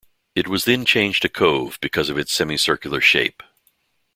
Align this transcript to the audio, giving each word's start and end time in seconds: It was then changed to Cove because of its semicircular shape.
It 0.33 0.47
was 0.47 0.65
then 0.65 0.83
changed 0.83 1.21
to 1.21 1.29
Cove 1.29 1.77
because 1.79 2.09
of 2.09 2.17
its 2.17 2.33
semicircular 2.33 3.01
shape. 3.01 3.43